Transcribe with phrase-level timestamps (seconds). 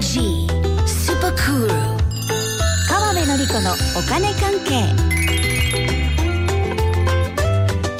[0.00, 0.46] G
[0.86, 1.68] スーパークール
[2.88, 4.88] 川辺典子のお金関係。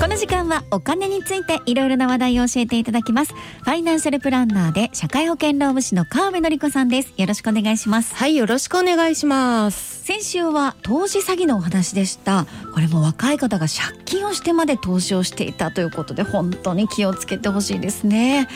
[0.00, 3.34] この時間はお金についていろいろな話題を教えていただきます。
[3.34, 7.12] ファイナンシャルプランナーで社会保険労務士の川辺典子さんです。
[7.18, 8.14] よろしくお願いします。
[8.14, 10.02] はい、よろしくお願いします。
[10.02, 12.46] 先週は投資詐欺のお話でした。
[12.72, 18.48] これも若い方が借金をしてまで投資をしていたということで本当に気をつけてほしいですね。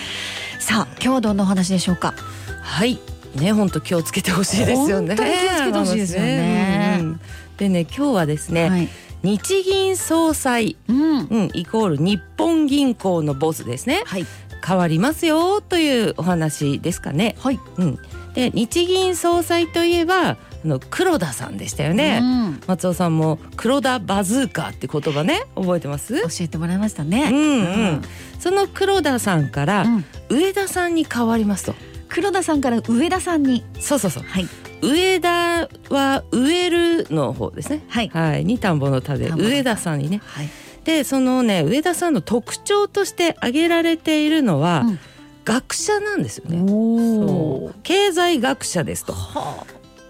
[0.59, 2.15] さあ今日はどんなお話でしょうか。
[2.63, 2.99] はい、
[3.35, 5.15] ね、本当気をつけてほしいですよね。
[5.15, 7.21] 本当に気をつけてほしいですよねうんうん
[7.57, 8.89] でね、今日はですね、はい
[9.23, 14.03] 日銀総裁、うんうん、イコール日本銀行のボスですね。
[14.05, 14.27] はい
[14.67, 17.35] 変わりますよというお話ですかね。
[17.39, 17.99] はいうん、
[18.35, 22.19] で、日銀総裁といえば、あの黒田さんでしたよね。
[22.21, 26.21] うん松尾さんも黒田バズーカって言葉ね、覚えてます？
[26.21, 27.63] 教えてもらいましたねうんう
[27.97, 28.03] ん、
[28.39, 31.75] その黒田さんからうん上田さんに変わりますと。
[32.15, 33.65] 黒田さんから上田さんに。
[33.81, 34.23] そうそうそう。
[34.23, 34.47] はい。
[34.83, 37.83] 上田は植えるの方ですね。
[37.89, 38.09] はい。
[38.09, 40.23] はい、に田んぼの田で上田さんにね。
[40.25, 40.49] はい。
[40.85, 44.99] で、そのね上田さんの特徴として挙げられているのは、うん。
[45.45, 47.73] 学者なんですよね。
[47.83, 49.15] 経済学者ですと。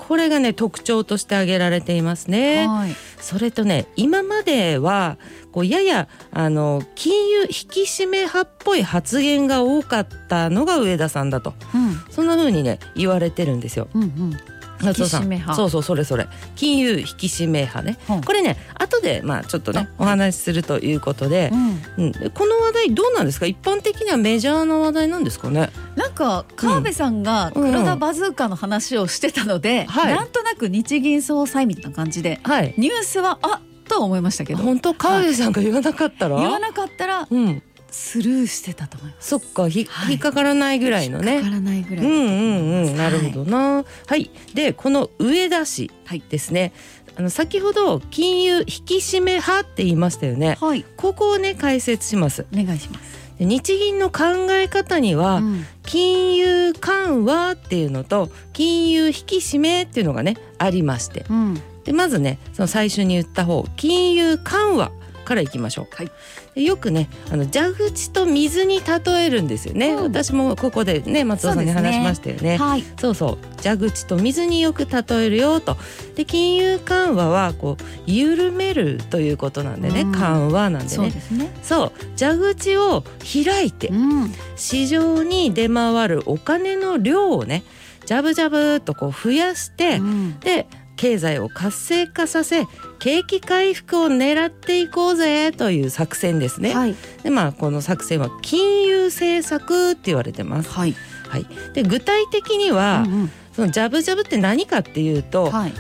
[0.05, 2.67] はこれがね特徴として挙げられていますね。
[2.67, 5.17] はいそれとね今までは
[5.51, 13.89] こうややあの金融引き締め派っぽい発言が多かったのが上田さんだとうんそんな風にね言われてるんですよ。
[13.95, 14.37] うんうん
[14.83, 15.55] 松尾さん。
[15.55, 16.27] そうそうそれそれ。
[16.57, 18.21] 金融引き締め派ね、うん。
[18.23, 22.05] これね後でまあちょっとねお話しするということで、うん。
[22.07, 23.47] うん、この話題どうなんですか？
[23.47, 25.71] 一般的にはメジャーな話題なんですかね？
[25.97, 27.71] なんか川辺さんがうん。
[27.71, 30.15] 黒田バズーカの話をしてたので、はい。
[30.15, 32.75] なんとなく日銀総裁みたいな感じではい。
[32.77, 34.63] ニュースはあとは思いましたけど。
[34.63, 34.95] 本当？
[34.95, 37.63] 川辺さんが言わなかったら、言わなかったらうん
[37.95, 39.29] スルーしてたと思います。
[39.29, 40.15] そっかひ、はい。
[40.15, 41.39] 引っかからないぐらいのね。
[41.39, 42.05] かからないぐらい。
[42.05, 42.97] うんうんうん。
[42.97, 43.85] なるほどな。
[44.07, 45.91] はい、でこの上田氏
[46.29, 46.73] ですね、
[47.17, 50.59] あの先ほど金融引き締め派って言いましたよね。
[50.61, 52.47] はい、ここをね解説します。
[52.53, 53.39] お願いします。
[53.39, 55.67] で日銀の考え方には、うん。
[55.87, 61.25] 金融緩和っていうのと金融引き締めっていうのがねありまして。
[61.31, 64.91] うん、でまずねその最初に言った方金融緩和
[65.25, 66.11] からいきましょう、はい。
[66.55, 70.03] でよくねあの蛇口と水に例えるんですよね、うん。
[70.05, 72.57] 私もここでね松尾さんに話しましたよね。
[72.59, 73.63] はい、そうそう。
[73.63, 75.77] 蛇口と水によく例えるよと。
[76.15, 80.13] で金融緩和はこう緩めるということなんでね、うん。
[80.13, 81.51] 緩和なんでそうねですね。
[81.63, 81.93] そう。
[82.19, 87.65] 蛇口を開いてうん、市場に出回るお金の量をね
[88.07, 90.39] ジャブジャブとこう増やして、うん。
[90.41, 92.67] で経済を活性化させ
[93.05, 96.75] 景気回復を狙っていこうぜという作戦ですね。
[96.75, 100.71] はい、でまあこの作戦は金融政策って言われてます。
[100.71, 100.95] はい、
[101.29, 103.31] はい、で具体的には、うんうん。
[103.53, 105.73] そのジャブジャブって何かっていうと、はい、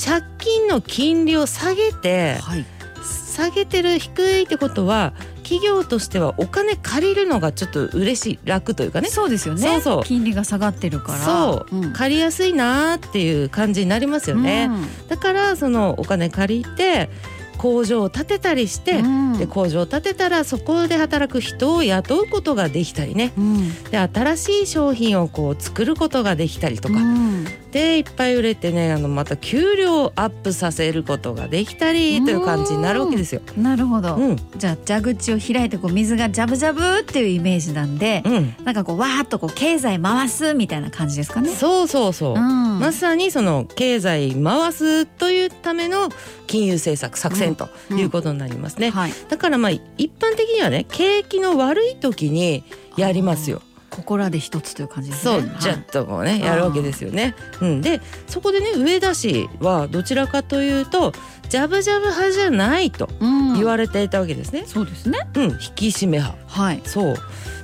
[0.00, 2.64] 借金の金利を下げてはい、
[3.04, 5.14] 下げてる低いってことは
[5.48, 9.08] 企業としてはお金借りるのがちょっと嬉しい楽というかね。
[9.08, 9.62] そうですよね。
[9.62, 10.04] そうそう。
[10.04, 11.18] 金利が下がってるから。
[11.18, 11.92] そう、ん。
[11.94, 14.70] 借りやすいなーっていう感じになりますよね、
[15.08, 17.08] だからそのお金借りて
[17.56, 19.38] 工場を建てたりして、うん。
[19.38, 23.32] で工場を建てたらそこで働く人を雇うことができたりね。
[23.38, 33.42] うん、で新しい商品をこう作ることができたりとか、うんでいっぱい売れてねあのまた給料をアップさせることができたりという感じになるわけですよ。
[33.56, 34.16] なるほど。
[34.16, 41.50] うんじゃあ蛇口を開いてこう水がジャブジャブっていうイメージなんで、うん、なんかこうわーっとこう経済回すみたいな感じですかね。
[41.50, 46.08] そうそうそう、うんまさにその経済回すというための
[46.46, 48.90] 金融政策作戦ということになりますね。
[48.90, 49.12] はい。
[49.28, 52.64] だからまあ一般的にはね景気の悪い時に
[52.96, 53.62] やりますよ。
[53.98, 55.40] ここらで一つという感じですね。
[55.40, 57.34] そう、じゃっとこうねいやるわけですよね。
[57.60, 61.12] うん、でそこでね上田氏はどちらかというと
[61.48, 64.62] ジャブジャブ派じゃないとうん言われていたわけですね。
[64.66, 65.18] そうですね。
[65.34, 66.38] うん、引き締め派。
[66.46, 66.80] はい。
[66.84, 67.16] そう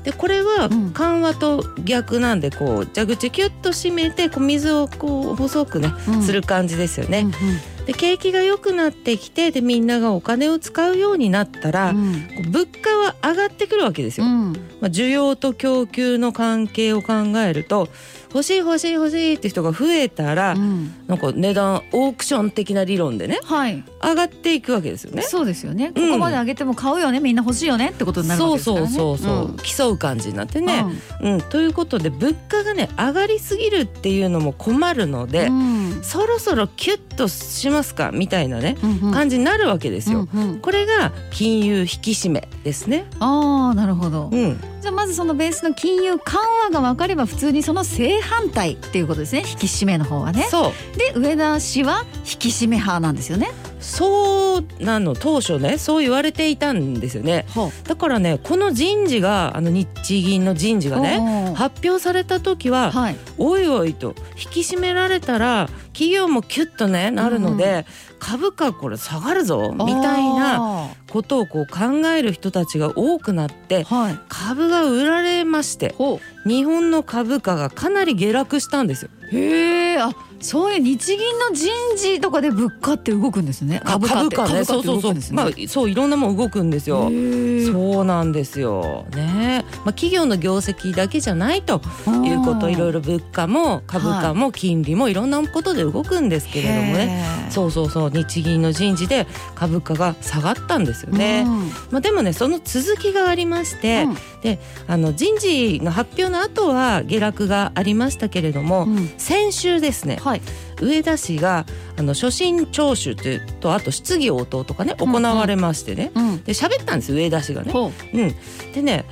[0.02, 7.20] でこれはうん緩和と逆なんでこう蛇口キュッと閉めてこう水をこう細くね、うんする感じですよね。
[7.20, 12.14] うんで景気が良くなってきてでみんながお金を使うようになったら、うん
[12.50, 14.26] 物価は上がってくるわけですよ。
[14.26, 17.88] うんまあ、需要と供給の関係を考えると
[18.34, 23.84] 欲しい欲しい欲しいって人が増えたら、うんなんか値段オークション的な理論でねはい。
[24.02, 25.22] 上がっていくわけですよね。
[25.22, 25.92] そうですよね。
[25.94, 28.94] こうんこまで上げても買うよね、みんな欲しいよねってことになるわそうけですからね。
[28.96, 30.84] そうそうそう、ん競う感じになってね、
[31.20, 40.26] うんということで物価がね上がりすぎるっていうのも困るので、うんそろそろキュッとしますかみたいなね、うんうん感じになるわけですよ。
[40.34, 43.06] うんうんこれが金融引き締めですね。
[43.20, 44.30] ああなるほど。
[44.32, 49.38] うん、じゃあまずそのベースの金融緩和が分かれば普通にその正反対っていうことですね。
[49.38, 50.46] 引き締めの方はね。
[50.50, 50.98] そう。
[50.98, 53.50] で上田氏は引き締め派なんですよね
[53.84, 57.44] そうなの当初ねそう言われていたんですよね。
[57.54, 63.16] ほだからねこの人事があの日銀の人事がねね発表された時ははい。
[63.38, 67.86] おいおいと引き締められたら企業もキュッとねなるので、
[68.18, 74.18] 株価これ下がるぞみたいなあことをこう考える人たちが多くなってーはい。
[74.28, 79.10] 株が売られましてほ日本の株価がかなり下落したんですよ。
[79.32, 80.10] うへえあ
[80.44, 83.80] そういう日銀の人事とかで物価って動くんですね。
[83.82, 84.36] 株価って。
[84.36, 84.64] 株価ね。
[84.66, 85.14] そうそうそう。
[85.32, 87.04] まあそういろんなもん動くんですよ。
[87.04, 89.06] そうなんですよ。
[89.16, 91.80] ね、まあ、企業の業績だけじゃないと
[92.24, 97.06] いうこといろいろ物価も株価も金利もいろんなことで動くんですけれどもね。
[97.06, 98.10] ねそうそうそう。
[98.10, 101.46] 日銀の人事で株価が下がったんですよね。
[101.90, 104.06] まあ、でもねその続きがありまして、
[104.42, 109.08] であの人事の発表の後は下落がありましたけれども、うん。
[109.18, 110.42] 先週ですねはい。
[110.80, 111.66] 上田氏が
[111.96, 117.72] あの初心聴取というとあと質疑応答とかね行われましてね、うんで喋ったんです上田氏がね。
[117.72, 118.34] ほうん、
[118.72, 119.04] でね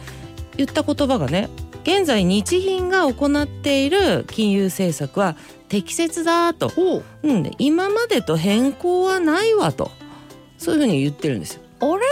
[0.56, 1.48] 言った言葉がね
[1.84, 5.36] 現在日銀が行っている金融政策は
[5.68, 7.04] 適切だと、ほう。
[7.22, 9.90] うん、で今までと変更はないわと。
[10.58, 11.62] そういうふうに言ってるんですよ。
[11.80, 12.02] あれ？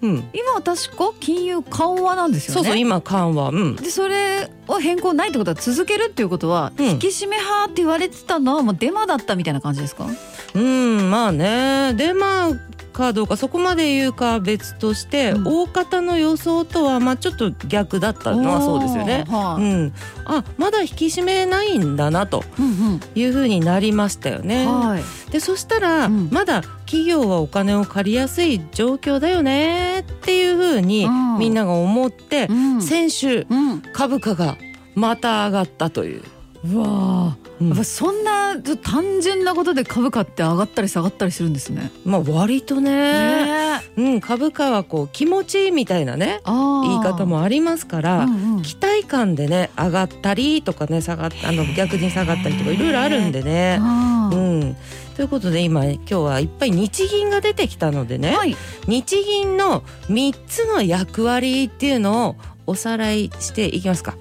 [0.00, 2.54] うん、今は確か金融緩和なんですよね。
[2.54, 6.86] そうそう今緩和、うん、でそれは変更ないってことは続けるっていうことは、うん。
[6.86, 10.06] 引き締め派って言われてたのはもうデマだったみたいな感じですか？
[10.54, 11.10] うん。
[11.10, 11.92] まあね。
[11.94, 12.50] でまあ
[12.98, 15.46] かどうかそこまで言うかは別として、うん。
[15.46, 19.24] 大方の予想とはまあちょっと逆だったのはそうですよね。
[19.28, 19.62] はい。
[19.62, 19.92] うん、
[20.24, 24.64] あまだ引き締めないんだなとうんいうふうになりましたようね。
[24.64, 25.02] んはい。
[25.30, 26.28] でそしたら、うん。
[26.32, 31.38] まだ企業はお金を借りやすい状況だよねっていうふうにうん。
[31.38, 32.82] みんなが思って、うん。
[32.82, 33.82] 先週うん。
[33.92, 34.56] 株価が
[34.96, 36.22] また上がったという。
[36.64, 37.76] うわー。
[37.76, 37.84] うん。
[37.84, 41.90] そんなちょっと単純なことで株価って上がったり下がったりするんですね。
[42.04, 42.90] まあ割とね。
[42.90, 43.80] ね。
[43.96, 48.62] うん、株価はこう気持ちいいみたいなねあ言い方もありますから、うんうん。
[48.62, 53.78] 期待感でね上がったりとかね下がっあの逆に下がったりとかいろいろあるんでね。
[53.80, 54.76] うん、
[55.16, 58.56] ということで今今日はいっぱい日銀が出てきたのでね、はい。
[58.86, 62.36] 日銀の3つの役割っていうのを
[62.66, 64.16] おさらいしていきますか。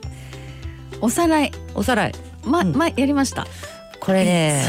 [1.01, 1.51] おさらい。
[1.75, 2.13] おさらい。
[2.43, 2.75] ま、うん。
[2.75, 3.45] まやりました。
[3.99, 4.63] これね。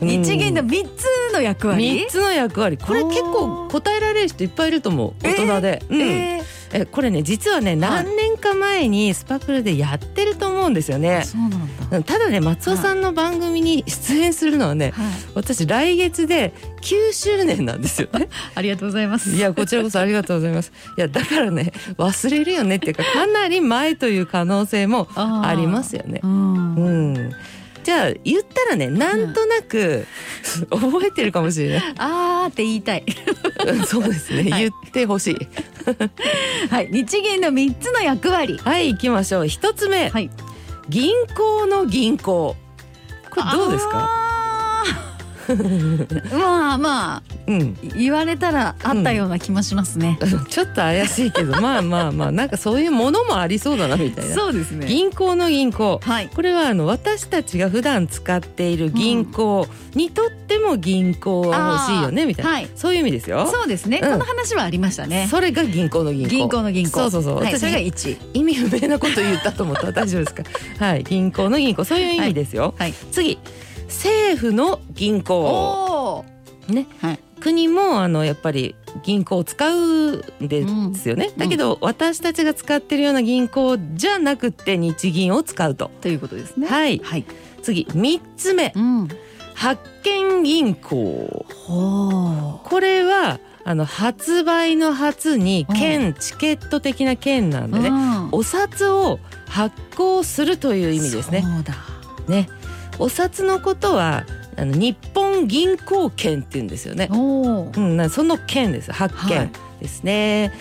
[0.00, 2.76] 日銀のうん三つの役割？3つの役割。
[2.76, 5.14] これ結構答えられる人いっぱいいると思う。
[5.22, 6.00] 大人で、うん。
[6.00, 6.42] えー
[6.74, 11.50] えこれね実はね何年か前にスパクルでやってると思うんですよね、そうなん
[11.90, 11.96] だ。
[11.98, 12.02] うん。
[12.02, 15.04] ただね松尾さんの番組に出演するのはね、はい。
[15.34, 18.30] 私来月で9周年なんですよね。
[18.54, 19.30] ありがとうございます。
[19.32, 20.72] いやこちらこそありがとうございます。
[20.96, 26.20] いやだからね忘れるよねっていうかかなり前という可能性もありますよね。
[26.22, 27.32] うん。
[27.82, 30.06] うんじゃあ言ったらねなんとなく
[30.70, 31.94] 覚えてるかもしれない。
[31.98, 33.04] あーって言いたい。
[33.66, 34.62] うんそうですね、はい。
[34.62, 35.36] 言ってほしい。
[36.70, 36.88] はい。
[36.90, 38.58] 日銀の三つの役割。
[38.62, 39.48] はい行きましょう。
[39.48, 40.30] 一つ目、はい。
[40.88, 42.56] 銀行の銀行。
[43.30, 44.08] これどうですか？
[46.32, 50.18] まあまあうん言われたらあったような気もしますね。
[50.48, 54.86] ちょっと怪しいけど まあまあまあなんかそういうものもありそうだなみたいなそうですね。
[54.86, 56.28] 銀行の銀行はい。
[56.34, 63.48] これはあの私たちが普段使っている銀行にとっても銀行は欲しいよねみたいな、はいそういう意味ですよ。
[63.52, 64.00] そうですね。
[64.02, 65.26] うんこの話はありましたね。
[65.30, 66.28] それが銀行の銀行。
[66.30, 66.90] 銀行の銀行。
[66.90, 67.36] そうそうそう。
[67.36, 67.54] はい。
[67.58, 68.16] 私が一。
[68.34, 70.42] 意味不明なこと言ったと思ったら大丈夫ですか？
[70.78, 72.74] はい、銀行の銀行そういう意味ですよ。
[72.78, 72.94] はい。
[73.10, 73.38] 次、
[73.92, 76.24] 政府の銀行。
[76.68, 77.18] ね、はい。
[77.40, 81.28] 国もあのやっぱり銀行を使うんですよね。
[81.28, 85.90] んだけど、私たちが使ってるような銀行じゃなくって日銀を使うと。
[86.00, 86.66] ということですね。
[86.66, 87.00] はい。
[87.02, 87.24] はい。
[87.62, 89.08] 次、三つ目、うん。
[89.54, 91.46] 発券銀行。
[91.66, 101.42] ほこれはあの発売の発に券、チケット的な券なんでね、うんお札を発行するという意味ですね。
[101.42, 101.74] そうだ。
[102.28, 102.48] ね、
[102.98, 104.24] お札のことは
[104.56, 107.08] あの日本銀行券って言うんですよね。
[107.10, 107.80] う。
[107.80, 108.92] ん、なその券です。
[108.92, 110.52] 発はい券ですね。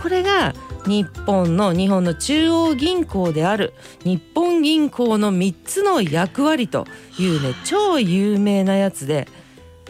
[0.00, 0.54] これが
[0.86, 3.74] 日本の日本の中央銀行である
[4.04, 6.86] 日本銀行の3つの役割と
[7.18, 9.28] いうね超有名なやつで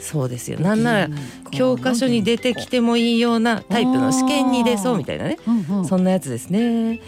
[0.00, 1.08] そうですよなんなら
[1.52, 7.00] 教科書に出てきてもいいようなタイプの試験に出そうみたいなねうんうんそんなやつですね。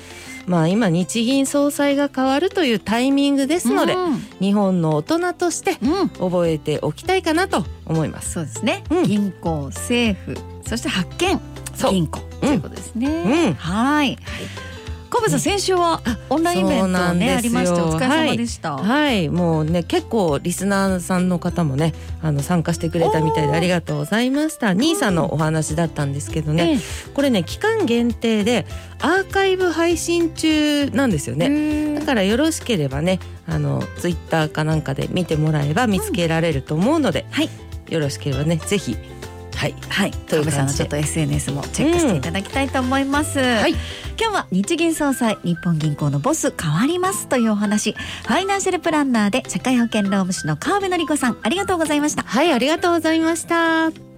[0.47, 4.19] まあ今日銀総裁が変わるというタイミングですので、うん。
[4.41, 6.09] 日本の大人としてうん。
[6.11, 8.33] 覚えておきたいかなと思います。
[8.33, 9.03] そうですね、うん。
[9.05, 10.37] 銀行政府
[10.67, 11.41] そして発券
[11.75, 11.93] そう。
[11.93, 13.55] 銀行ということですね、うん。
[13.55, 14.19] はい
[15.15, 18.77] 川辺さん先週はオンラインイベントねありましてお疲れ様でした。
[18.77, 19.29] はい。
[19.29, 24.71] もうね結構リスナーさんの方もねあの参加してくれたみたいでありがとうございました。
[24.71, 26.79] 兄さんのお話だったんですけどね、ええ。
[27.15, 28.67] これね期間限定で
[29.01, 37.49] アーカイブ配信中なんですよね、ねだからよろしければねあのツイッターかなんかで見てもらえば見つけられると思うので、はい。
[37.89, 38.97] よろしければねぜひ
[39.65, 39.75] はい。
[39.89, 43.39] はい、という感じで川辺さんのちょっと SNS もチェックしていただきたいと思います。
[43.39, 43.71] はい。
[43.71, 47.93] 今日は日銀総裁日本銀行のボス変わりますというお話。
[47.93, 51.39] ファイナンシャルプランナーで社会保険労務士の川辺典子さん。
[51.43, 52.23] ありがとうございました。
[52.23, 54.14] はいありがとうございました